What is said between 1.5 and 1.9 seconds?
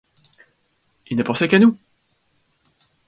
nous!